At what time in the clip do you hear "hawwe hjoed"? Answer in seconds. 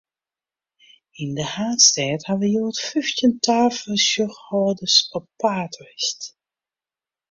2.27-2.77